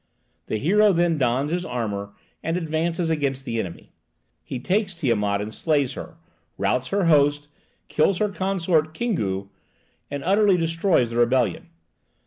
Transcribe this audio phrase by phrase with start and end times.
[0.47, 3.91] The hero then dons his armor and advances against the enemy.
[4.43, 6.17] He takes Tiamat and slays her,
[6.57, 7.49] routs her host,
[7.87, 9.49] kills her consort Kingu,
[10.09, 11.69] and utterly destroys the rebellion.